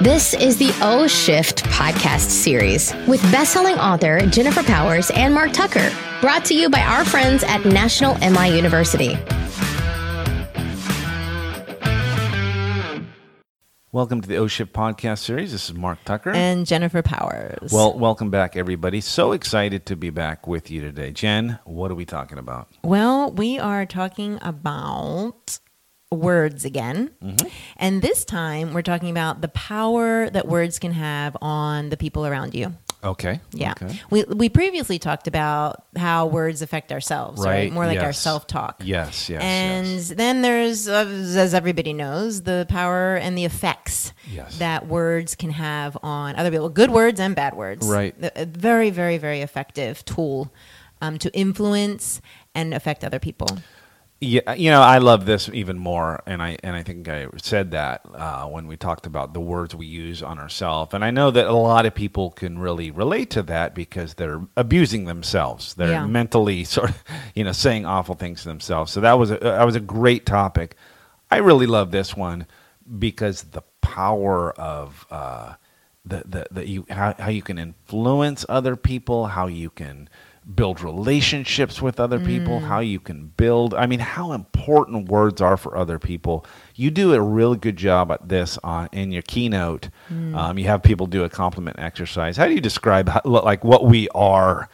This 0.00 0.32
is 0.34 0.56
the 0.58 0.72
O 0.82 1.06
Shift 1.08 1.64
podcast 1.64 2.30
series 2.30 2.94
with 3.08 3.20
best-selling 3.32 3.74
author 3.76 4.20
Jennifer 4.26 4.62
Powers 4.62 5.10
and 5.10 5.34
Mark 5.34 5.52
Tucker, 5.52 5.90
brought 6.20 6.44
to 6.46 6.54
you 6.54 6.68
by 6.70 6.80
our 6.82 7.04
friends 7.04 7.42
at 7.44 7.64
National 7.64 8.14
MI 8.18 8.54
University. 8.54 9.16
Welcome 13.90 14.20
to 14.20 14.28
the 14.28 14.36
O 14.36 14.46
Shift 14.46 14.72
podcast 14.72 15.18
series. 15.20 15.50
This 15.52 15.70
is 15.70 15.74
Mark 15.74 15.98
Tucker. 16.04 16.30
and 16.30 16.66
Jennifer 16.66 17.02
Powers. 17.02 17.72
well, 17.72 17.98
welcome 17.98 18.30
back, 18.30 18.56
everybody. 18.56 19.00
So 19.00 19.32
excited 19.32 19.86
to 19.86 19.96
be 19.96 20.10
back 20.10 20.46
with 20.46 20.70
you 20.70 20.80
today. 20.80 21.10
Jen, 21.10 21.58
what 21.64 21.90
are 21.90 21.96
we 21.96 22.04
talking 22.04 22.38
about? 22.38 22.68
well, 22.84 23.32
we 23.32 23.58
are 23.58 23.84
talking 23.86 24.38
about 24.42 25.58
words 26.10 26.64
again. 26.64 27.10
Mm-hmm. 27.22 27.48
And 27.76 28.02
this 28.02 28.24
time 28.24 28.72
we're 28.72 28.82
talking 28.82 29.10
about 29.10 29.40
the 29.40 29.48
power 29.48 30.30
that 30.30 30.46
words 30.48 30.78
can 30.78 30.92
have 30.92 31.36
on 31.42 31.90
the 31.90 31.96
people 31.96 32.26
around 32.26 32.54
you. 32.54 32.74
Okay. 33.04 33.40
Yeah. 33.52 33.74
Okay. 33.80 34.00
We 34.10 34.24
we 34.24 34.48
previously 34.48 34.98
talked 34.98 35.28
about 35.28 35.84
how 35.96 36.26
words 36.26 36.62
affect 36.62 36.90
ourselves, 36.90 37.40
right? 37.40 37.50
Right, 37.50 37.72
More 37.72 37.86
like 37.86 38.00
our 38.00 38.12
self-talk. 38.12 38.82
Yes, 38.84 39.28
yes, 39.28 39.40
And 39.40 39.86
yes. 39.86 40.08
then 40.08 40.42
there's, 40.42 40.88
uh, 40.88 41.06
as 41.06 41.54
everybody 41.54 41.92
knows, 41.92 42.42
the 42.42 42.66
power 42.68 43.14
and 43.14 43.38
the 43.38 43.44
effects 43.44 44.12
Yes. 44.28 44.58
that 44.58 44.88
words 44.88 45.36
can 45.36 45.50
have 45.50 45.96
on 46.02 46.34
other 46.34 46.50
people. 46.50 46.70
Good 46.70 46.90
words 46.90 47.20
and 47.20 47.36
bad 47.36 47.54
words. 47.54 47.86
Right. 47.86 48.16
A 48.20 48.42
a 48.42 48.46
very, 48.46 48.90
very, 48.90 49.16
very 49.16 49.42
effective 49.42 50.04
tool 50.04 50.52
um, 51.00 51.18
to 51.18 51.32
influence 51.36 52.20
and 52.52 52.74
affect 52.74 53.04
other 53.04 53.20
people. 53.20 53.58
Yeah, 54.20 54.54
you 54.54 54.72
know, 54.72 54.80
I 54.82 54.98
love 54.98 55.26
this 55.26 55.48
even 55.52 55.78
more, 55.78 56.22
and 56.26 56.42
I 56.42 56.58
and 56.64 56.74
I 56.74 56.82
think 56.82 57.08
I 57.08 57.28
said 57.40 57.70
that 57.70 58.00
uh, 58.12 58.46
when 58.46 58.66
we 58.66 58.76
talked 58.76 59.06
about 59.06 59.32
the 59.32 59.40
words 59.40 59.76
we 59.76 59.86
use 59.86 60.24
on 60.24 60.40
ourselves, 60.40 60.92
and 60.92 61.04
I 61.04 61.12
know 61.12 61.30
that 61.30 61.46
a 61.46 61.52
lot 61.52 61.86
of 61.86 61.94
people 61.94 62.32
can 62.32 62.58
really 62.58 62.90
relate 62.90 63.30
to 63.30 63.44
that 63.44 63.76
because 63.76 64.14
they're 64.14 64.42
abusing 64.56 65.04
themselves, 65.04 65.74
they're 65.74 65.92
Yeah. 65.92 66.06
mentally 66.06 66.64
sort 66.76 66.90
of, 66.90 67.04
you 67.36 67.44
know, 67.44 67.52
saying 67.52 67.86
awful 67.86 68.16
things 68.16 68.42
to 68.42 68.48
themselves. 68.48 68.90
So 68.90 69.00
that 69.02 69.18
was 69.20 69.30
a, 69.30 69.38
that 69.38 69.64
was 69.64 69.76
a 69.76 69.80
great 69.80 70.26
topic. 70.26 70.74
I 71.30 71.36
really 71.36 71.66
love 71.66 71.92
this 71.92 72.16
one 72.16 72.46
because 72.98 73.44
the 73.44 73.62
power 73.82 74.52
of 74.52 75.06
uh, 75.12 75.54
the 76.04 76.24
the, 76.26 76.46
the 76.50 76.68
you 76.68 76.86
how, 76.90 77.14
how 77.18 77.28
you 77.30 77.42
can 77.42 77.58
influence 77.58 78.44
other 78.48 78.74
people, 78.74 79.26
how 79.26 79.46
you 79.46 79.70
can 79.70 80.08
build 80.54 80.80
relationships 80.80 81.82
with 81.82 82.00
other 82.00 82.18
people, 82.18 82.60
how 82.60 82.80
you 82.80 82.98
can 82.98 83.26
build. 83.36 83.74
I 83.74 83.86
mean, 83.86 84.00
how 84.00 84.32
important 84.32 85.08
words 85.08 85.42
are 85.42 85.56
for 85.58 85.76
other 85.76 85.98
people. 85.98 86.46
You 86.74 86.90
do 86.90 87.12
a 87.12 87.20
really 87.20 87.58
good 87.58 87.76
job 87.76 88.10
at 88.10 88.28
this 88.28 88.58
on 88.64 88.88
in 88.92 89.12
your 89.12 89.22
keynote. 89.22 89.90
Um, 90.10 90.58
you 90.58 90.64
have 90.66 90.82
people 90.82 91.06
do 91.06 91.24
a 91.24 91.28
compliment 91.28 91.78
exercise. 91.78 92.36
How 92.36 92.46
do 92.46 92.54
you 92.54 92.60
describe 92.60 93.08
how, 93.08 93.20
like 93.24 93.62
what 93.62 93.84
we 93.84 94.08
are? 94.10 94.68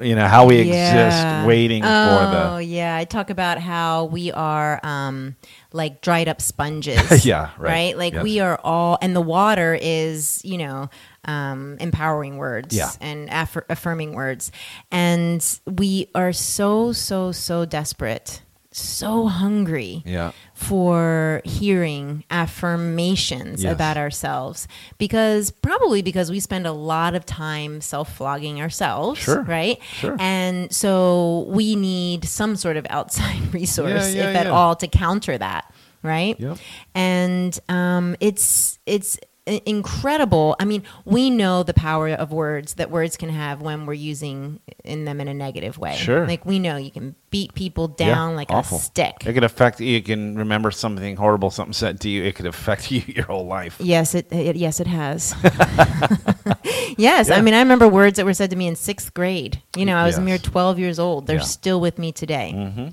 You 0.00 0.16
know, 0.16 0.26
how 0.26 0.46
we 0.46 0.58
exist, 0.58 1.46
waiting 1.46 1.84
oh, 1.84 1.86
for 1.86 2.30
the. 2.30 2.50
Oh, 2.50 2.58
yeah. 2.58 2.96
I 2.96 3.04
talk 3.04 3.30
about 3.30 3.58
how 3.58 4.06
we 4.06 4.32
are 4.32 4.80
um, 4.82 5.36
like 5.72 6.00
dried 6.00 6.28
up 6.28 6.40
sponges. 6.40 7.24
Yeah, 7.30 7.50
right. 7.58 7.96
Like 7.96 8.14
Yes. 8.14 8.22
we 8.24 8.40
are 8.40 8.58
all, 8.64 8.98
and 9.00 9.14
the 9.14 9.20
water 9.20 9.78
is, 9.80 10.40
you 10.44 10.58
know, 10.58 10.90
um, 11.24 11.76
empowering 11.80 12.36
words 12.38 12.74
Yeah. 12.76 12.90
and 13.00 13.28
affir- 13.28 13.64
affirming 13.68 14.14
words. 14.14 14.50
And 14.90 15.44
we 15.66 16.08
are 16.14 16.32
so, 16.32 16.92
so, 16.92 17.30
so 17.32 17.64
desperate, 17.64 18.42
so 18.72 19.26
hungry 19.26 20.02
Yeah. 20.06 20.30
for 20.54 21.42
hearing 21.44 22.22
affirmations 22.30 23.62
Yes. 23.64 23.72
about 23.72 23.96
ourselves 23.96 24.68
because 24.98 25.50
probably 25.50 26.02
because 26.02 26.30
we 26.30 26.38
spend 26.40 26.66
a 26.66 26.72
lot 26.72 27.14
of 27.14 27.26
time 27.26 27.80
self-flogging 27.80 28.60
ourselves 28.60 29.18
Sure. 29.20 29.42
right 29.42 29.78
Sure. 29.98 30.16
and 30.20 30.72
so 30.72 31.46
we 31.48 31.74
need 31.74 32.24
some 32.24 32.54
sort 32.56 32.76
of 32.76 32.86
outside 32.90 33.52
resource 33.54 34.14
Yeah, 34.14 34.22
yeah, 34.22 34.30
if 34.30 34.36
at 34.36 34.46
all 34.46 34.76
to 34.76 34.86
counter 34.86 35.36
that 35.36 35.64
right 36.02 36.38
Yep. 36.38 36.58
and 36.94 37.58
um, 37.68 38.14
it's 38.20 38.78
it's 38.86 39.18
incredible 39.46 40.54
i 40.60 40.64
mean 40.64 40.82
we 41.04 41.28
know 41.30 41.62
the 41.62 41.74
power 41.74 42.08
of 42.10 42.30
words 42.32 42.74
that 42.74 42.90
words 42.90 43.16
can 43.16 43.30
have 43.30 43.60
when 43.62 43.86
we're 43.86 43.92
using 43.94 44.60
in 44.84 45.04
them 45.06 45.20
in 45.20 45.26
a 45.28 45.34
negative 45.34 45.78
way 45.78 45.96
Sure. 45.96 46.26
like 46.26 46.44
we 46.44 46.58
know 46.58 46.76
you 46.76 46.90
can 46.90 47.14
beat 47.30 47.54
people 47.54 47.92
Yeah, 47.98 48.06
down 48.14 48.36
like 48.36 48.50
awful. 48.50 48.76
a 48.76 48.80
stick 48.80 49.14
It 49.26 49.32
could 49.34 49.42
affect 49.44 49.80
you. 49.80 50.02
can 50.02 50.36
remember 50.36 50.70
something 50.70 51.16
horrible, 51.16 51.50
something 51.50 51.72
said 51.72 52.00
to 52.00 52.08
you. 52.08 52.24
It 52.24 52.34
could 52.34 52.46
affect 52.46 52.90
you 52.92 53.02
your 53.06 53.24
whole 53.26 53.46
life. 53.46 53.76
Yes, 53.78 54.14
it, 54.16 54.26
it 54.32 54.56
yes 54.56 54.80
it 54.80 54.88
has. 54.88 55.34
yes, 56.98 57.28
Yeah. 57.28 57.36
I 57.36 57.40
mean 57.40 57.54
I 57.54 57.60
remember 57.60 57.88
words 57.88 58.16
that 58.16 58.26
were 58.26 58.34
said 58.34 58.50
to 58.50 58.56
me 58.56 58.66
in 58.66 58.76
sixth 58.76 59.14
grade. 59.14 59.62
You 59.76 59.84
know, 59.86 59.96
I 59.96 60.04
was 60.04 60.18
a 60.18 60.20
mere 60.20 60.38
twelve 60.38 60.78
years 60.78 60.98
old. 60.98 61.26
They're 61.26 61.36
Yeah. 61.36 61.42
still 61.42 61.80
with 61.80 61.98
me 61.98 62.12
today. 62.12 62.52
Mm-hmm. 62.54 62.88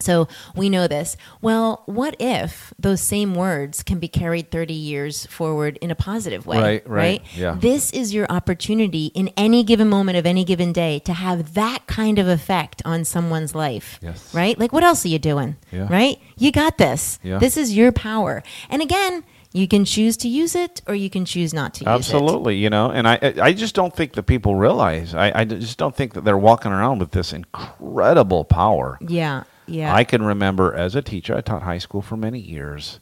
So 0.00 0.28
we 0.54 0.68
know 0.68 0.86
this. 0.86 1.16
Well, 1.40 1.82
what 1.86 2.16
if 2.18 2.72
those 2.78 3.00
same 3.00 3.34
words 3.34 3.82
can 3.82 3.98
be 3.98 4.08
carried 4.08 4.50
30 4.50 4.74
years 4.74 5.26
forward 5.26 5.78
in 5.80 5.90
a 5.90 5.94
positive 5.94 6.46
way? 6.46 6.60
Right, 6.60 6.88
right, 6.88 7.22
yeah. 7.34 7.56
This 7.58 7.92
is 7.92 8.14
your 8.14 8.26
opportunity 8.30 9.06
in 9.06 9.30
any 9.36 9.62
given 9.64 9.88
moment 9.88 10.18
of 10.18 10.26
any 10.26 10.44
given 10.44 10.72
day 10.72 10.98
to 11.00 11.12
have 11.12 11.54
that 11.54 11.86
kind 11.86 12.18
of 12.18 12.28
effect 12.28 12.82
on 12.84 13.04
someone's 13.04 13.54
life. 13.54 13.98
Yes. 14.02 14.34
Right? 14.34 14.58
Like, 14.58 14.72
what 14.72 14.82
else 14.82 15.04
are 15.04 15.08
you 15.08 15.18
doing? 15.18 15.56
Yeah. 15.70 15.86
Right? 15.90 16.18
You 16.36 16.52
got 16.52 16.78
this. 16.78 17.18
Yeah. 17.22 17.38
This 17.38 17.56
is 17.56 17.76
your 17.76 17.92
power. 17.92 18.42
And 18.68 18.82
again, 18.82 19.24
you 19.52 19.66
can 19.66 19.84
choose 19.84 20.16
to 20.18 20.28
use 20.28 20.54
it 20.54 20.80
or 20.86 20.94
you 20.94 21.10
can 21.10 21.24
choose 21.24 21.52
not 21.52 21.74
to 21.74 21.84
use 21.84 21.88
it. 21.88 21.90
Absolutely, 21.90 22.56
you 22.56 22.70
know, 22.70 22.90
and 22.90 23.08
I 23.08 23.18
I 23.40 23.52
just 23.52 23.74
don't 23.74 23.94
think 23.94 24.12
that 24.12 24.24
people 24.24 24.54
realize. 24.54 25.14
I, 25.14 25.32
I 25.40 25.44
just 25.44 25.76
don't 25.76 25.94
think 25.94 26.14
that 26.14 26.24
they're 26.24 26.38
walking 26.38 26.72
around 26.72 27.00
with 27.00 27.10
this 27.10 27.32
incredible 27.32 28.44
power. 28.44 28.98
Yeah. 29.00 29.44
Yeah. 29.66 29.94
I 29.94 30.04
can 30.04 30.22
remember 30.22 30.74
as 30.74 30.94
a 30.94 31.02
teacher, 31.02 31.36
I 31.36 31.40
taught 31.42 31.62
high 31.62 31.78
school 31.78 32.02
for 32.02 32.16
many 32.16 32.40
years, 32.40 33.00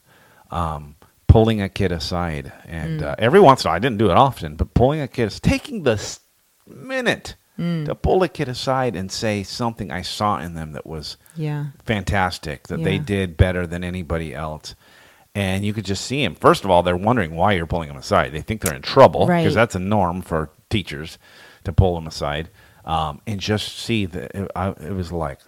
um, 0.51 0.97
pulling 1.27 1.61
a 1.63 1.69
kid 1.69 1.93
aside, 1.93 2.53
and 2.67 3.01
Mm. 3.01 3.05
uh, 3.07 3.15
every 3.19 3.41
once 3.41 3.63
in 3.65 3.69
a 3.69 3.71
while, 3.71 3.77
I 3.77 3.79
didn't 3.81 3.99
do 3.99 4.11
it 4.11 4.17
often, 4.17 4.57
but 4.57 4.75
pulling 4.75 5.01
a 5.01 5.09
kid, 5.09 5.31
taking 5.43 5.83
the 5.85 6.19
minute 6.67 7.37
Mm. 7.59 7.87
to 7.87 7.95
pull 7.95 8.23
a 8.23 8.29
kid 8.29 8.49
aside 8.49 8.95
and 8.95 9.11
say 9.11 9.43
something 9.43 9.91
I 9.91 10.03
saw 10.03 10.39
in 10.39 10.55
them 10.55 10.73
that 10.73 10.87
was 10.87 11.17
yeah. 11.35 11.67
fantastic 11.85 12.69
that 12.69 12.85
they 12.85 12.99
did 12.99 13.37
better 13.37 13.67
than 13.67 13.83
anybody 13.83 14.33
else. 14.35 14.75
And 15.35 15.65
you 15.65 15.73
could 15.73 15.85
just 15.85 16.05
see 16.05 16.23
them. 16.23 16.35
First 16.37 16.65
of 16.65 16.71
all, 16.71 16.83
they're 16.85 16.97
wondering 16.97 17.35
why 17.35 17.53
you're 17.53 17.67
pulling 17.67 17.89
them 17.89 17.97
aside. 17.97 18.33
They 18.33 18.43
think 18.43 18.61
they're 18.61 18.75
in 18.75 18.83
trouble 18.83 19.27
because 19.27 19.47
Right. 19.47 19.55
that's 19.55 19.75
a 19.75 19.79
norm 19.81 20.23
for 20.23 20.51
teachers 20.71 21.19
to 21.65 21.73
pull 21.73 21.95
them 21.97 22.07
aside. 22.07 22.49
Um, 22.85 23.21
and 23.27 23.39
just 23.41 23.77
see 23.79 24.07
that 24.07 24.31
it, 24.35 24.51
I, 24.57 24.69
it 24.69 24.95
was 24.95 25.11
like, 25.13 25.41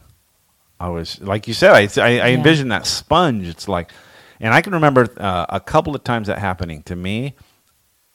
I 0.81 0.89
was 0.89 1.21
like 1.21 1.47
you 1.47 1.55
said, 1.55 1.73
I, 1.73 2.03
I, 2.03 2.09
I 2.09 2.13
Yeah. 2.29 2.39
envisioned 2.39 2.73
that 2.73 2.87
sponge. 2.87 3.47
It's 3.47 3.69
like, 3.69 3.93
and 4.41 4.55
I 4.55 4.63
can 4.63 4.73
remember 4.73 5.07
uh, 5.19 5.47
a 5.51 5.61
couple 5.61 5.95
of 5.95 6.03
times 6.03 6.27
that 6.29 6.39
happening 6.39 6.83
to 6.85 6.97
me. 6.97 7.35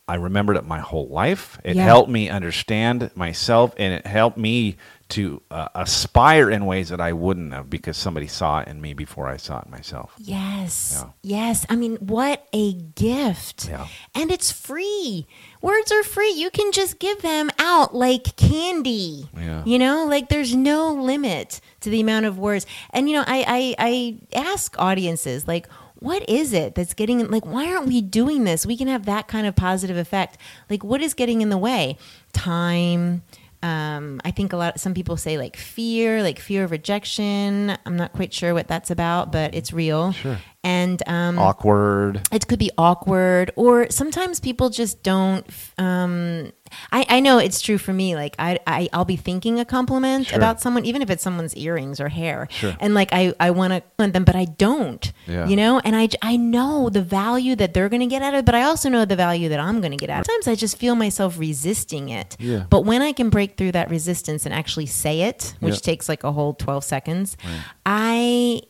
I 0.08 0.16
remembered 0.16 0.56
it 0.56 0.64
my 0.64 0.80
whole 0.80 1.08
life. 1.08 1.58
It 1.64 1.76
Yeah. 1.76 1.84
helped 1.84 2.10
me 2.10 2.28
understand 2.28 3.10
myself, 3.14 3.72
and 3.76 3.92
it 3.94 4.06
helped 4.06 4.36
me 4.36 4.76
to 5.08 5.40
uh, 5.50 5.68
aspire 5.74 6.50
in 6.50 6.66
ways 6.66 6.88
that 6.88 7.00
I 7.00 7.12
wouldn't 7.12 7.52
have 7.52 7.70
because 7.70 7.96
somebody 7.96 8.26
saw 8.26 8.60
it 8.60 8.68
in 8.68 8.80
me 8.80 8.92
before 8.92 9.28
I 9.28 9.36
saw 9.36 9.60
it 9.60 9.68
myself. 9.68 10.12
Yes. 10.18 11.00
Yeah. 11.00 11.10
Yes. 11.22 11.66
I 11.68 11.76
mean, 11.76 11.96
what 11.96 12.46
a 12.52 12.72
gift. 12.72 13.68
Yeah. 13.68 13.86
And 14.14 14.32
it's 14.32 14.50
free. 14.50 15.26
Words 15.62 15.92
are 15.92 16.02
free. 16.02 16.30
You 16.30 16.50
can 16.50 16.72
just 16.72 16.98
give 16.98 17.22
them 17.22 17.50
out 17.58 17.94
like 17.94 18.36
candy. 18.36 19.28
Yeah. 19.36 19.62
You 19.64 19.78
know, 19.78 20.06
like 20.06 20.28
there's 20.28 20.54
no 20.54 20.92
limit 20.92 21.60
to 21.80 21.90
the 21.90 22.00
amount 22.00 22.26
of 22.26 22.38
words. 22.38 22.66
And, 22.90 23.08
you 23.08 23.16
know, 23.16 23.24
I, 23.26 23.74
I, 23.78 24.18
I 24.34 24.38
ask 24.38 24.74
audiences, 24.78 25.46
like, 25.46 25.68
what 25.98 26.28
is 26.28 26.52
it 26.52 26.74
that's 26.74 26.92
getting 26.92 27.26
like 27.30 27.46
why 27.46 27.72
aren't 27.72 27.86
we 27.86 28.02
doing 28.02 28.44
this 28.44 28.66
we 28.66 28.76
can 28.76 28.86
have 28.86 29.06
that 29.06 29.28
kind 29.28 29.46
of 29.46 29.56
positive 29.56 29.96
effect 29.96 30.36
like 30.68 30.84
what 30.84 31.00
is 31.00 31.14
getting 31.14 31.40
in 31.40 31.48
the 31.48 31.56
way 31.56 31.96
time 32.34 33.22
um, 33.62 34.20
I 34.24 34.30
think 34.30 34.52
a 34.52 34.56
lot. 34.56 34.80
Some 34.80 34.94
people 34.94 35.16
say 35.16 35.38
like 35.38 35.56
fear, 35.56 36.22
like 36.22 36.38
fear 36.38 36.64
of 36.64 36.70
rejection. 36.70 37.76
I'm 37.84 37.96
not 37.96 38.12
quite 38.12 38.32
sure 38.32 38.54
what 38.54 38.68
that's 38.68 38.90
about, 38.90 39.32
but 39.32 39.54
it's 39.54 39.72
real. 39.72 40.12
Sure. 40.12 40.38
And 40.86 41.02
um, 41.08 41.36
Awkward. 41.38 42.20
it 42.30 42.46
could 42.46 42.60
be 42.60 42.70
awkward, 42.78 43.50
or 43.56 43.90
sometimes 43.90 44.38
people 44.38 44.70
just 44.70 45.02
don't. 45.02 45.44
Um, 45.78 46.52
I, 46.92 47.04
I 47.08 47.20
know 47.20 47.38
it's 47.38 47.60
true 47.60 47.78
for 47.78 47.92
me. 47.92 48.14
Like 48.14 48.36
I, 48.38 48.58
I 48.66 48.88
I'll 48.92 49.04
be 49.04 49.16
thinking 49.16 49.58
a 49.58 49.64
compliment 49.64 50.26
Sure. 50.28 50.36
about 50.38 50.60
someone, 50.60 50.84
even 50.84 51.02
if 51.02 51.10
it's 51.10 51.22
someone's 51.24 51.54
earrings 51.56 51.98
or 52.00 52.08
hair, 52.08 52.46
Sure. 52.50 52.76
and 52.80 52.94
like 52.94 53.08
I, 53.12 53.34
I 53.40 53.50
want 53.50 53.72
to 53.72 53.80
compliment 53.80 54.12
them, 54.14 54.24
but 54.24 54.36
I 54.36 54.44
don't. 54.44 55.12
Yeah. 55.26 55.48
You 55.48 55.56
know, 55.56 55.80
and 55.84 55.96
I, 55.96 56.08
I 56.22 56.36
know 56.36 56.88
the 56.88 57.02
value 57.02 57.56
that 57.56 57.74
they're 57.74 57.88
going 57.88 58.00
to 58.00 58.06
get 58.06 58.22
out 58.22 58.34
of 58.34 58.38
it, 58.40 58.44
but 58.44 58.54
I 58.54 58.62
also 58.62 58.88
know 58.88 59.04
the 59.04 59.16
value 59.16 59.48
that 59.48 59.58
I'm 59.60 59.80
going 59.80 59.90
to 59.92 59.96
get 59.96 60.08
out. 60.10 60.20
of 60.20 60.22
it. 60.22 60.26
Sometimes 60.30 60.48
I 60.48 60.54
just 60.54 60.76
feel 60.78 60.94
myself 60.94 61.36
resisting 61.38 62.08
it. 62.10 62.36
Yeah. 62.38 62.64
But 62.70 62.82
when 62.84 63.02
I 63.02 63.12
can 63.12 63.28
break 63.30 63.56
through 63.56 63.72
that 63.72 63.90
resistance 63.90 64.44
and 64.46 64.54
actually 64.54 64.86
say 64.86 65.22
it, 65.22 65.54
which 65.60 65.80
takes 65.82 66.08
like 66.08 66.22
a 66.24 66.30
whole 66.32 66.54
12 66.54 66.84
seconds, 66.84 67.36
I 67.84 68.62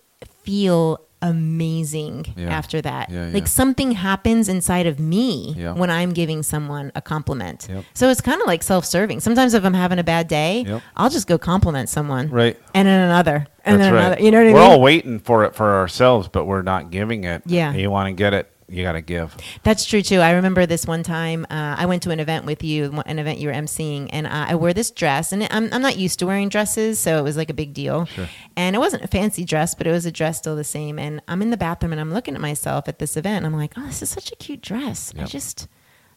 feel 0.45 1.01
amazing 1.23 2.27
Yeah. 2.37 2.49
after 2.49 2.81
that. 2.83 3.11
Yeah, 3.11 3.27
yeah. 3.29 3.35
Like 3.35 3.47
something 3.47 3.93
happens 3.93 4.49
inside 4.49 4.87
of 4.87 4.99
me 4.99 5.55
when 5.77 5.91
I'm 5.91 6.13
giving 6.13 6.43
someone 6.43 6.93
a 6.95 7.01
compliment. 7.03 7.67
Yep. 7.71 7.85
So 7.95 8.09
it's 8.11 8.21
kind 8.21 8.41
of 8.41 8.47
like 8.47 8.63
self-serving. 8.63 9.21
Sometimes 9.21 9.55
if 9.55 9.65
I'm 9.65 9.75
having 9.75 9.99
a 9.99 10.05
bad 10.05 10.29
day, 10.29 10.65
Yep. 10.67 10.83
I'll 10.97 11.11
just 11.11 11.27
go 11.27 11.39
compliment 11.39 11.89
someone. 11.89 12.29
Right. 12.31 12.57
And 12.75 12.87
then 12.89 13.01
another. 13.01 13.47
And 13.65 13.81
That's 13.81 13.87
then 13.89 13.95
right. 13.95 14.07
another. 14.07 14.23
You 14.23 14.31
know 14.31 14.39
what 14.39 14.43
I 14.43 14.47
mean? 14.47 14.55
we're 14.55 14.61
all 14.63 14.81
waiting 14.81 15.19
for 15.19 15.45
it 15.45 15.55
for 15.55 15.75
ourselves, 15.75 16.29
but 16.29 16.45
we're 16.45 16.63
not 16.63 16.91
giving 16.91 17.25
it. 17.25 17.43
Yeah. 17.47 17.73
You 17.73 17.91
want 17.91 18.09
to 18.09 18.13
get 18.13 18.33
it, 18.35 18.51
you 18.69 18.83
got 18.83 18.93
to 18.93 19.01
give. 19.01 19.37
That's 19.63 19.85
true 19.85 20.03
too. 20.03 20.19
I 20.19 20.33
remember 20.33 20.67
this 20.67 20.87
one 20.87 21.03
time 21.03 21.47
uh, 21.51 21.77
I 21.79 21.87
went 21.87 22.03
to 22.05 22.11
an 22.11 22.19
event 22.19 22.45
with 22.45 22.65
you, 22.65 23.01
an 23.07 23.19
event 23.19 23.39
you 23.39 23.49
were 23.49 23.55
emceeing, 23.55 24.09
and 24.11 24.27
uh, 24.27 24.47
I 24.49 24.55
wore 24.57 24.73
this 24.73 24.91
dress, 24.91 25.33
and 25.33 25.47
I'm, 25.51 25.73
I'm 25.73 25.83
not 25.83 25.97
used 25.97 26.19
to 26.19 26.27
wearing 26.27 26.49
dresses, 26.49 26.99
so 26.99 27.19
it 27.19 27.23
was 27.23 27.37
like 27.37 27.51
a 27.51 27.55
big 27.55 27.75
deal. 27.75 28.07
Sure. 28.07 28.29
And 28.57 28.75
it 28.75 28.79
wasn't 28.81 29.05
a 29.05 29.09
fancy 29.09 29.45
dress, 29.45 29.75
but 29.75 29.87
it 29.87 29.93
was 29.93 30.05
a 30.05 30.13
dress 30.13 30.39
still 30.39 30.57
the 30.57 30.65
same. 30.65 30.99
And 30.99 31.23
I'm 31.29 31.43
in 31.43 31.51
the 31.51 31.57
bathroom 31.57 31.93
and 31.93 32.01
I'm 32.01 32.13
looking 32.13 32.35
at 32.35 32.41
myself 32.41 32.89
at 32.89 32.99
this 32.99 33.17
event, 33.17 33.45
and 33.45 33.47
I'm 33.47 33.59
like, 33.59 33.75
oh, 33.77 33.87
this 33.87 34.03
is 34.03 34.11
such 34.11 34.33
a 34.33 34.37
cute 34.37 34.63
dress. 34.63 35.13
I 35.19 35.25
just. 35.25 35.69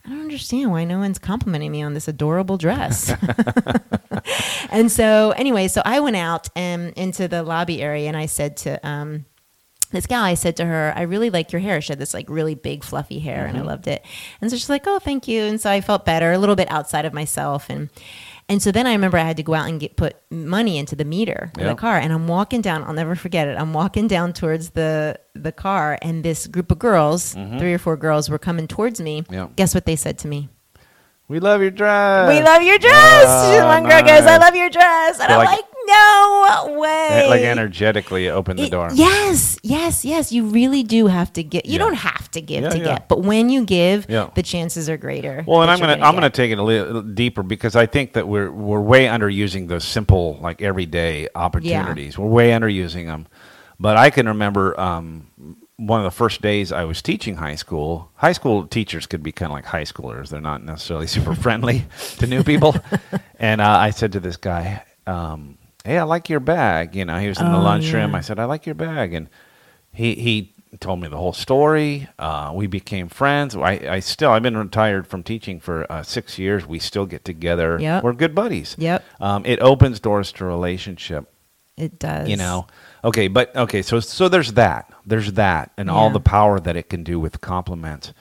I 0.06 0.10
don't 0.12 0.22
understand 0.22 0.72
why 0.72 0.86
no 0.86 1.00
one's 1.00 1.20
complimenting 1.20 1.72
me 1.74 1.82
on 1.82 1.94
this 1.94 2.08
adorable 2.08 2.58
dress. 2.58 3.14
and 4.72 4.92
so, 4.92 5.32
anyway, 5.32 5.68
so 5.68 5.82
I 5.86 6.00
went 6.00 6.16
out 6.16 6.48
and 6.56 6.94
into 6.94 7.28
the 7.28 7.44
lobby 7.44 7.82
area 7.82 8.08
and 8.08 8.16
I 8.16 8.26
said 8.26 8.56
to 8.58 8.88
um, 8.88 9.26
this 9.92 10.06
gal, 10.06 10.24
I 10.24 10.36
said 10.36 10.56
to 10.58 10.66
her, 10.66 10.94
I 10.96 11.04
really 11.04 11.30
like 11.30 11.52
your 11.52 11.62
hair. 11.62 11.82
She 11.82 11.92
had 11.92 12.00
this 12.00 12.14
like 12.14 12.30
really 12.30 12.56
big 12.56 12.84
fluffy 12.84 13.20
hair 13.20 13.46
and 13.46 13.58
I 13.58 13.60
mm-hmm. 13.60 13.70
loved 13.70 13.88
it. 13.88 14.06
And 14.40 14.50
so 14.50 14.58
she's 14.58 14.70
like, 14.70 14.86
oh, 14.86 15.00
thank 15.00 15.28
you. 15.28 15.42
And 15.42 15.60
so 15.60 15.72
I 15.72 15.82
felt 15.82 16.06
better, 16.06 16.32
a 16.32 16.38
little 16.38 16.56
bit 16.56 16.70
outside 16.72 17.06
of 17.06 17.14
myself. 17.14 17.70
And 17.70 17.90
and 18.48 18.64
so 18.64 18.72
then 18.72 18.88
I 18.88 18.94
remember 18.94 19.18
I 19.20 19.24
had 19.24 19.38
to 19.38 19.44
go 19.44 19.54
out 19.54 19.70
and 19.70 19.80
get 19.80 19.96
put 19.96 20.16
money 20.32 20.80
into 20.80 20.96
the 20.96 21.06
meter 21.06 21.52
in 21.58 21.68
the 21.68 21.76
car. 21.76 21.98
And 21.98 22.12
I'm 22.12 22.28
walking 22.28 22.62
down, 22.62 22.84
I'll 22.84 22.94
never 22.94 23.16
forget 23.16 23.48
it. 23.48 23.56
I'm 23.60 23.74
walking 23.74 24.08
down 24.08 24.34
towards 24.34 24.72
the 24.72 25.20
the 25.36 25.52
car 25.52 26.00
and 26.02 26.24
this 26.24 26.48
group 26.48 26.72
of 26.72 26.80
girls, 26.80 27.36
mm-hmm. 27.36 27.60
three 27.60 27.74
or 27.74 27.78
four 27.78 27.96
girls, 27.96 28.30
were 28.30 28.40
coming 28.40 28.68
towards 28.68 29.00
me. 29.00 29.24
Yeah. 29.30 29.50
Guess 29.56 29.76
what 29.76 29.86
they 29.86 29.96
said 29.96 30.18
to 30.20 30.28
me? 30.28 30.50
We 31.28 31.40
love 31.40 31.62
your 31.62 31.70
dress. 31.70 32.28
we 32.28 32.44
love 32.44 32.64
your 32.64 32.80
dress. 32.80 33.26
Ah, 33.28 33.60
oh, 33.62 33.68
One 33.68 33.84
girl 33.84 34.02
goes, 34.02 34.26
I 34.26 34.38
love 34.38 34.56
your 34.56 34.72
dress. 34.72 35.20
And 35.20 35.30
So 35.30 35.36
I'm 35.36 35.46
like- 35.46 35.60
like, 35.60 35.69
no 35.86 36.78
way. 36.80 37.28
Like 37.30 37.42
energetically 37.42 38.30
open 38.30 38.58
the 38.58 38.64
It- 38.64 38.72
door. 38.72 38.90
Yes, 38.94 39.58
yes, 39.64 40.06
yes. 40.06 40.32
You 40.32 40.46
really 40.46 40.84
do 40.84 41.08
have 41.08 41.32
to 41.34 41.44
get. 41.44 41.66
You 41.66 41.74
Yeah. 41.74 41.78
don't 41.80 41.94
have 41.96 42.30
to 42.32 42.42
give 42.42 42.64
Yeah, 42.64 42.70
to 42.70 42.78
yeah. 42.78 42.84
get, 42.86 43.08
but 43.10 43.22
when 43.22 43.50
you 43.50 43.66
give, 43.66 44.08
the 44.08 44.44
chances 44.44 44.90
are 44.90 44.98
greater. 44.98 45.44
Well, 45.48 45.62
and 45.62 45.72
I'm 45.72 45.80
you're 45.80 45.88
gonna, 45.88 46.06
I'm 46.06 46.14
gonna 46.14 46.30
take 46.30 46.52
it 46.52 46.60
a 46.60 46.64
little 46.64 47.02
deeper 47.02 47.44
because 47.44 47.76
I 47.76 47.86
think 47.86 48.14
that 48.14 48.28
we're 48.28 48.52
we're 48.52 48.82
way 48.82 49.06
underusing 49.06 49.68
those 49.68 49.84
simple 49.84 50.38
like 50.42 50.62
everyday 50.62 51.28
opportunities. 51.36 52.18
We're 52.18 52.28
way 52.28 52.50
underusing 52.50 53.06
them. 53.08 53.28
But 53.80 53.96
I 53.98 54.10
can 54.10 54.28
remember 54.28 54.78
um, 54.80 55.28
one 55.78 56.02
of 56.02 56.04
the 56.04 56.12
first 56.12 56.42
days 56.42 56.74
I 56.74 56.84
was 56.84 57.02
teaching 57.02 57.38
high 57.38 57.56
school. 57.56 58.12
High 58.16 58.34
school 58.34 58.68
teachers 58.68 59.06
could 59.08 59.24
be 59.24 59.32
kind 59.32 59.50
of 59.50 59.56
like 59.56 59.64
high 59.66 59.86
schoolers. 59.86 60.28
They're 60.30 60.42
not 60.42 60.64
necessarily 60.66 61.08
super 61.08 61.34
friendly 61.46 61.86
to 62.18 62.28
new 62.28 62.44
people. 62.44 62.76
And 63.42 63.62
uh, 63.62 63.70
I 63.70 63.92
said 63.92 64.12
to 64.12 64.20
this 64.20 64.36
guy, 64.36 64.84
um, 65.08 65.58
"Hey, 65.86 65.98
I 65.98 66.04
like 66.04 66.30
your 66.30 66.40
bag." 66.40 66.96
You 66.96 67.06
know, 67.06 67.18
he 67.20 67.28
was 67.28 67.40
in 67.40 67.52
the 67.52 67.58
Oh, 67.58 67.62
lunchroom. 67.62 68.12
yeah. 68.12 68.18
I 68.18 68.22
said, 68.22 68.40
"I 68.40 68.46
like 68.46 68.66
your 68.66 68.76
bag," 68.76 69.14
and 69.14 69.28
he 69.92 70.16
he 70.16 70.54
told 70.80 71.00
me 71.02 71.08
the 71.08 71.18
whole 71.18 71.34
story. 71.34 72.08
Uh, 72.20 72.52
we 72.54 72.68
became 72.68 73.08
friends. 73.10 73.56
I, 73.56 73.72
I 73.90 74.00
still 74.02 74.30
I've 74.32 74.44
been 74.44 74.56
retired 74.58 75.08
from 75.08 75.24
teaching 75.24 75.60
for 75.60 75.92
uh, 75.92 76.04
six 76.04 76.38
years. 76.38 76.66
We 76.68 76.78
still 76.80 77.06
get 77.08 77.26
together. 77.26 77.78
Yep. 77.80 78.04
We're 78.04 78.14
good 78.14 78.36
buddies. 78.36 78.76
Yep. 78.78 79.04
Um, 79.20 79.46
it 79.46 79.60
opens 79.62 80.00
doors 80.00 80.32
to 80.34 80.46
relationship. 80.46 81.32
It 81.76 81.98
does. 81.98 82.28
You 82.30 82.36
know. 82.38 82.68
Okay, 83.04 83.30
but 83.30 83.56
okay, 83.56 83.82
so 83.82 84.00
so 84.00 84.28
there's 84.30 84.54
that. 84.54 84.92
There's 85.06 85.34
that, 85.34 85.72
and 85.78 85.90
all 85.90 86.10
the 86.10 86.20
power 86.20 86.60
that 86.60 86.76
it 86.76 86.90
can 86.90 87.04
do 87.04 87.20
with 87.20 87.40
compliments. 87.42 88.14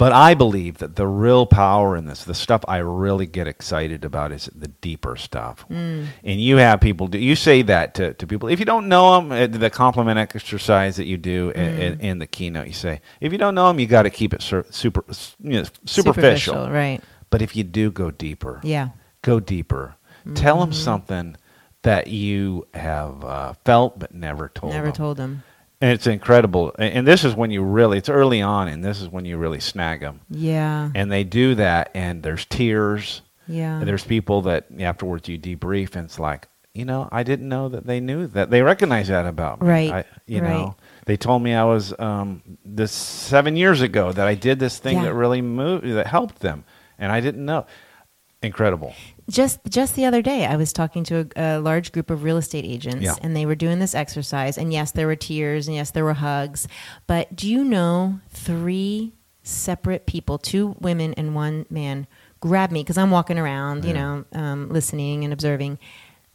But 0.00 0.12
I 0.12 0.32
believe 0.32 0.78
that 0.78 0.96
the 0.96 1.06
real 1.06 1.44
power 1.44 1.94
in 1.94 2.06
this, 2.06 2.24
the 2.24 2.34
stuff 2.34 2.64
I 2.66 2.78
really 2.78 3.26
get 3.26 3.46
excited 3.46 4.02
about, 4.02 4.32
is 4.32 4.48
the 4.54 4.68
deeper 4.68 5.14
stuff. 5.14 5.66
Mm. 5.70 6.06
And 6.24 6.40
you 6.40 6.56
have 6.56 6.80
people 6.80 7.06
do. 7.06 7.18
You 7.18 7.36
say 7.36 7.60
that 7.62 7.92
to, 7.96 8.14
to 8.14 8.26
people. 8.26 8.48
If 8.48 8.58
you 8.60 8.64
don't 8.64 8.88
know 8.88 9.20
them, 9.20 9.52
the 9.52 9.68
compliment 9.68 10.18
exercise 10.18 10.96
that 10.96 11.04
you 11.04 11.18
do 11.18 11.50
in, 11.50 11.98
Mm. 11.98 12.00
in, 12.00 12.18
the 12.18 12.26
keynote, 12.26 12.66
you 12.66 12.72
say, 12.72 13.02
if 13.20 13.30
you 13.30 13.36
don't 13.36 13.54
know 13.54 13.68
them, 13.68 13.78
you 13.78 13.86
got 13.86 14.04
to 14.04 14.10
keep 14.10 14.32
it 14.32 14.40
sur- 14.40 14.64
super, 14.70 15.04
you 15.42 15.60
know, 15.60 15.64
superficial. 15.84 16.70
right? 16.70 17.00
But 17.28 17.42
if 17.42 17.54
you 17.54 17.62
do 17.62 17.90
go 17.90 18.10
deeper, 18.10 18.60
Yeah. 18.64 18.88
go 19.20 19.38
deeper. 19.38 19.96
Tell 20.34 20.56
Mm-hmm. 20.56 20.60
them 20.70 20.72
something 20.72 21.36
that 21.82 22.06
you 22.06 22.66
have 22.74 23.22
uh, 23.24 23.52
felt 23.66 23.98
but 23.98 24.14
never 24.14 24.48
told. 24.48 24.72
Never 24.72 24.86
them. 24.86 24.94
told 24.94 25.16
them. 25.18 25.42
And 25.80 25.92
it's 25.92 26.06
incredible. 26.06 26.74
And 26.78 26.94
and 26.94 27.06
this 27.06 27.24
is 27.24 27.34
when 27.34 27.50
you 27.50 27.62
really, 27.62 27.98
it's 27.98 28.08
early 28.08 28.42
on, 28.42 28.68
and 28.68 28.84
this 28.84 29.00
is 29.00 29.08
when 29.08 29.24
you 29.24 29.38
really 29.38 29.60
snag 29.60 30.00
them. 30.00 30.20
Yeah. 30.28 30.90
And 30.94 31.10
they 31.10 31.24
do 31.24 31.54
that, 31.54 31.90
and 31.94 32.22
there's 32.22 32.44
tears. 32.44 33.22
Yeah. 33.48 33.78
And 33.78 33.88
there's 33.88 34.04
people 34.04 34.42
that 34.42 34.66
afterwards 34.78 35.28
you 35.28 35.38
debrief, 35.38 35.96
and 35.96 36.04
it's 36.04 36.18
like, 36.18 36.48
you 36.72 36.84
know, 36.84 37.08
I 37.10 37.24
didn't 37.24 37.48
know 37.48 37.68
that 37.70 37.86
they 37.86 37.98
knew 37.98 38.28
that. 38.28 38.50
They 38.50 38.62
recognize 38.62 39.08
that 39.08 39.26
about 39.26 39.60
me. 39.60 39.68
Right, 39.68 39.90
I, 39.92 40.04
you 40.26 40.40
right. 40.40 40.50
know, 40.50 40.76
they 41.06 41.16
told 41.16 41.42
me 41.42 41.52
I 41.52 41.64
was 41.64 41.92
um, 41.98 42.42
this 42.64 42.92
seven 42.92 43.56
years 43.56 43.80
ago 43.80 44.12
that 44.12 44.26
I 44.28 44.34
did 44.36 44.60
this 44.60 44.78
thing 44.78 44.98
Yeah. 44.98 45.04
that 45.04 45.14
really 45.14 45.42
moved, 45.42 45.84
that 45.90 46.06
helped 46.06 46.38
them, 46.40 46.64
and 46.96 47.10
I 47.10 47.20
didn't 47.20 47.44
know. 47.44 47.66
Incredible. 48.42 48.94
just 49.28 49.58
just 49.68 49.94
the 49.96 50.06
other 50.06 50.22
day 50.22 50.46
i 50.46 50.56
was 50.56 50.72
talking 50.72 51.04
to 51.04 51.28
a, 51.36 51.58
a 51.58 51.60
large 51.60 51.92
group 51.92 52.10
of 52.10 52.22
real 52.24 52.36
estate 52.38 52.64
agents 52.64 53.04
Yeah. 53.04 53.14
and 53.22 53.36
they 53.36 53.44
were 53.46 53.54
doing 53.54 53.78
this 53.78 53.94
exercise 53.94 54.56
and 54.58 54.72
yes 54.72 54.92
there 54.92 55.06
were 55.06 55.14
tears 55.16 55.66
and 55.68 55.76
yes 55.76 55.90
there 55.90 56.04
were 56.04 56.14
hugs 56.14 56.66
but 57.06 57.36
do 57.36 57.48
you 57.48 57.62
know 57.64 58.20
three 58.30 59.12
separate 59.42 60.06
people 60.06 60.38
two 60.38 60.74
women 60.80 61.12
and 61.14 61.34
one 61.34 61.66
man 61.70 62.06
grabbed 62.40 62.72
me 62.72 62.82
because 62.82 62.96
i'm 62.98 63.10
walking 63.10 63.38
around 63.38 63.84
you 63.84 63.92
know 63.92 64.24
um, 64.32 64.68
listening 64.70 65.22
and 65.24 65.32
observing 65.32 65.78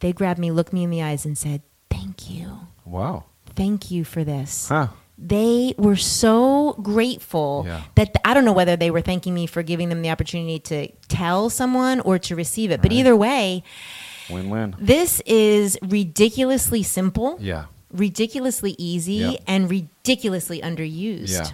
they 0.00 0.12
grabbed 0.12 0.38
me 0.38 0.50
looked 0.50 0.72
me 0.72 0.84
in 0.84 0.90
the 0.90 1.02
eyes 1.02 1.24
and 1.26 1.36
said 1.36 1.62
thank 1.90 2.30
you 2.30 2.60
Wow. 2.84 3.24
thank 3.56 3.90
you 3.90 4.04
for 4.04 4.22
this 4.24 4.68
Huh. 4.68 4.88
They 5.18 5.74
were 5.78 5.96
so 5.96 6.74
grateful 6.82 7.64
Yeah. 7.66 7.82
that 7.94 8.14
I 8.24 8.34
don't 8.34 8.44
know 8.44 8.52
whether 8.52 8.76
they 8.76 8.90
were 8.90 9.00
thanking 9.00 9.34
me 9.34 9.46
for 9.46 9.62
giving 9.62 9.88
them 9.88 10.02
the 10.02 10.10
opportunity 10.10 10.58
to 10.60 10.88
tell 11.08 11.48
someone 11.50 12.00
or 12.00 12.18
to 12.20 12.36
receive 12.36 12.70
it. 12.70 12.82
But 12.82 12.92
either 12.92 13.16
way, 13.16 13.62
Win 14.28 14.50
win. 14.50 14.74
this 14.78 15.22
is 15.24 15.78
ridiculously 15.82 16.82
simple, 16.82 17.38
Yeah. 17.40 17.64
ridiculously 17.92 18.74
easy, 18.78 19.38
and 19.46 19.70
ridiculously 19.70 20.60
underused. 20.60 21.30
Yeah. 21.30 21.46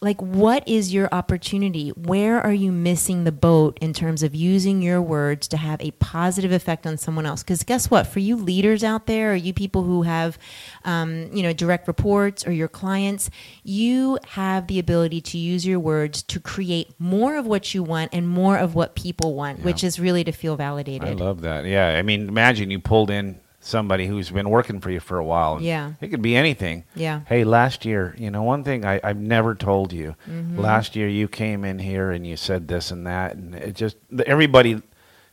Like, 0.00 0.22
what 0.22 0.66
is 0.68 0.94
your 0.94 1.08
opportunity? 1.10 1.88
Where 1.90 2.40
are 2.40 2.52
you 2.52 2.70
missing 2.70 3.24
the 3.24 3.32
boat 3.32 3.78
in 3.80 3.92
terms 3.92 4.22
of 4.22 4.32
using 4.32 4.80
your 4.80 5.02
words 5.02 5.48
to 5.48 5.56
have 5.56 5.80
a 5.80 5.90
positive 5.92 6.52
effect 6.52 6.86
on 6.86 6.96
someone 6.98 7.26
else? 7.26 7.42
Because 7.42 7.64
guess 7.64 7.90
what? 7.90 8.06
For 8.06 8.20
you 8.20 8.36
leaders 8.36 8.84
out 8.84 9.06
there, 9.06 9.32
or 9.32 9.34
you 9.34 9.52
people 9.52 9.82
who 9.82 10.02
have, 10.02 10.38
um, 10.84 11.28
you 11.34 11.42
know, 11.42 11.52
direct 11.52 11.88
reports 11.88 12.46
or 12.46 12.52
your 12.52 12.68
clients, 12.68 13.28
you 13.64 14.18
have 14.28 14.68
the 14.68 14.78
ability 14.78 15.20
to 15.20 15.38
use 15.38 15.66
your 15.66 15.80
words 15.80 16.22
to 16.24 16.38
create 16.38 16.94
more 17.00 17.36
of 17.36 17.46
what 17.46 17.74
you 17.74 17.82
want 17.82 18.14
and 18.14 18.28
more 18.28 18.56
of 18.56 18.76
what 18.76 18.94
people 18.94 19.34
want, 19.34 19.64
which 19.64 19.82
is 19.82 19.98
really 19.98 20.22
to 20.22 20.32
feel 20.32 20.54
validated. 20.54 21.08
I 21.08 21.12
love 21.14 21.40
that. 21.40 21.64
Yeah. 21.64 21.88
I 21.88 22.02
mean, 22.02 22.28
imagine 22.28 22.70
you 22.70 22.78
pulled 22.78 23.10
in 23.10 23.40
somebody 23.60 24.06
who's 24.06 24.30
been 24.30 24.48
working 24.50 24.80
for 24.80 24.90
you 24.90 25.00
for 25.00 25.18
a 25.18 25.24
while. 25.24 25.56
and 25.56 25.64
Yeah. 25.64 25.92
It 26.00 26.08
could 26.08 26.22
be 26.22 26.36
anything. 26.36 26.84
Yeah. 26.94 27.20
Hey, 27.26 27.44
last 27.44 27.84
year, 27.84 28.14
you 28.18 28.30
know, 28.30 28.42
one 28.42 28.62
thing 28.64 28.84
I, 28.84 29.00
I've 29.02 29.18
never 29.18 29.54
told 29.54 29.92
you. 29.92 30.14
Mm-hmm. 30.28 30.58
Last 30.60 30.94
year, 30.96 31.08
you 31.08 31.28
came 31.28 31.64
in 31.64 31.78
here 31.78 32.10
and 32.10 32.26
you 32.26 32.36
said 32.36 32.68
this 32.68 32.90
and 32.90 33.06
that, 33.06 33.34
and 33.36 33.54
it 33.54 33.74
just 33.74 33.96
everybody. 34.26 34.80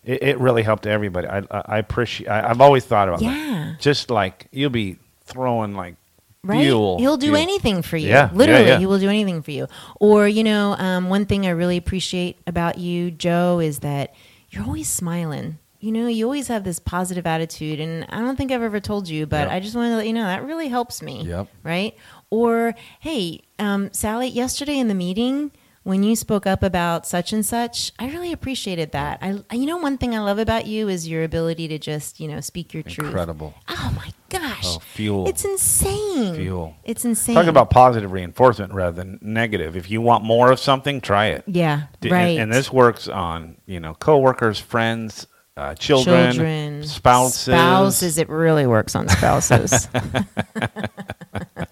It, 0.04 0.22
it 0.22 0.40
really 0.40 0.62
helped 0.64 0.86
everybody. 0.86 1.28
I, 1.28 1.40
I, 1.40 1.62
I 1.66 1.78
appreciate. 1.80 2.28
I, 2.28 2.50
I've 2.50 2.62
always 2.62 2.86
thought 2.86 3.08
about 3.10 3.22
Yeah. 3.22 3.32
that. 3.74 3.80
Just 3.80 4.10
like 4.12 4.48
you'll 4.52 4.70
be 4.70 4.98
throwing 5.24 5.74
like 5.74 5.96
right? 6.44 6.62
fuel. 6.62 7.00
He'll 7.00 7.18
do 7.18 7.28
fuel. 7.28 7.38
anything 7.38 7.82
for 7.82 7.98
you. 7.98 8.10
Yeah, 8.10 8.30
yeah, 8.32 8.38
Literally, 8.38 8.68
yeah. 8.68 8.78
he 8.80 8.86
will 8.86 9.00
do 9.00 9.10
anything 9.10 9.42
for 9.42 9.50
you. 9.52 9.68
Or, 10.00 10.28
you 10.28 10.44
know, 10.44 10.76
um, 10.78 11.10
one 11.10 11.26
thing 11.26 11.46
I 11.48 11.50
really 11.52 11.78
appreciate 11.78 12.38
about 12.46 12.78
you, 12.78 13.10
Joe, 13.12 13.60
is 13.60 13.80
that 13.80 14.14
you're 14.52 14.64
always 14.64 14.88
smiling. 14.90 15.58
You 15.86 15.92
know, 15.92 16.08
you 16.08 16.26
always 16.26 16.48
have 16.48 16.64
this 16.64 16.80
positive 16.80 17.28
attitude. 17.28 17.80
And 17.80 18.08
I 18.10 18.18
don't 18.20 18.36
think 18.36 18.52
I've 18.52 18.64
ever 18.64 18.80
told 18.80 19.08
you, 19.08 19.28
but 19.28 19.42
Yep. 19.42 19.52
I 19.52 19.60
just 19.60 19.76
wanted 19.76 19.92
to 19.92 19.98
let 19.98 20.08
you 20.08 20.14
know 20.14 20.24
that 20.24 20.44
really 20.44 20.68
helps 20.68 21.04
me. 21.04 21.22
Yep. 21.26 21.48
Right? 21.62 21.96
Or, 22.32 22.74
hey, 23.02 23.42
um, 23.60 23.94
Sally, 23.94 24.28
yesterday 24.28 24.80
in 24.80 24.88
the 24.88 24.96
meeting, 24.96 25.52
when 25.84 26.02
you 26.02 26.16
spoke 26.16 26.48
up 26.48 26.64
about 26.64 27.06
such 27.06 27.32
and 27.32 27.46
such, 27.46 27.92
I 28.00 28.08
really 28.08 28.32
appreciated 28.32 28.94
that. 28.94 29.20
I, 29.22 29.56
you 29.56 29.68
know, 29.68 29.78
one 29.78 30.00
thing 30.00 30.16
I 30.16 30.20
love 30.22 30.40
about 30.40 30.66
you 30.66 30.90
is 30.90 31.08
your 31.08 31.24
ability 31.24 31.68
to 31.68 31.78
just, 31.78 32.20
you 32.20 32.28
know, 32.28 32.42
speak 32.42 32.74
your 32.74 32.82
truth. 32.82 33.06
Incredible. 33.10 33.54
Oh 33.70 33.94
my 33.96 34.10
gosh. 34.30 34.64
Oh, 34.66 34.80
fuel. 34.80 35.28
It's 35.28 35.46
insane. 35.46 36.34
Fuel. 36.34 36.76
It's 36.84 37.06
insane. 37.06 37.36
Talk 37.36 37.46
about 37.46 37.70
positive 37.70 38.12
reinforcement 38.12 38.74
rather 38.74 38.96
than 38.98 39.20
negative. 39.22 39.78
If 39.78 39.92
you 39.92 40.02
want 40.02 40.24
more 40.24 40.52
of 40.52 40.60
something, 40.60 41.00
try 41.00 41.28
it. 41.28 41.44
Yeah, 41.46 41.84
D- 42.02 42.10
right. 42.10 42.30
And, 42.30 42.40
and 42.40 42.54
this 42.54 42.74
works 42.74 43.08
on 43.08 43.58
you 43.68 43.80
know 43.80 43.94
coworkers, 43.94 44.60
friends, 44.60 45.28
uh, 45.58 45.74
children, 45.76 46.34
children, 46.34 46.84
spouses. 46.84 47.44
Spouses. 47.44 48.18
It 48.18 48.30
really 48.30 48.68
works 48.68 48.96
on 48.96 49.08
spouses. 49.08 49.88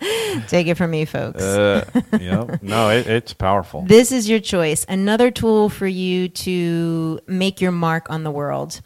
Take 0.48 0.68
it 0.68 0.76
from 0.76 0.92
me, 0.92 1.06
folks. 1.06 1.42
Uh, 1.42 1.86
yep. 2.20 2.62
No, 2.62 2.90
it, 2.90 3.08
it's 3.08 3.34
powerful. 3.34 3.84
This 3.84 4.12
is 4.12 4.30
your 4.30 4.40
choice. 4.40 4.86
Another 4.88 5.32
tool 5.32 5.70
for 5.70 5.88
you 5.88 6.30
to 6.30 7.20
make 7.28 7.62
your 7.62 7.72
mark 7.72 8.10
on 8.10 8.24
the 8.24 8.32
world. 8.32 8.82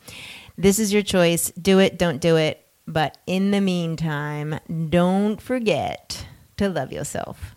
This 0.57 0.79
is 0.79 0.91
your 0.91 1.03
choice. 1.03 1.51
Do 1.51 1.79
it, 1.79 1.97
don't 1.97 2.19
do 2.19 2.35
it. 2.37 2.63
But 2.87 3.17
in 3.27 3.51
the 3.51 3.61
meantime, 3.61 4.59
don't 4.89 5.41
forget 5.41 6.25
to 6.57 6.69
love 6.69 6.91
yourself. 6.91 7.56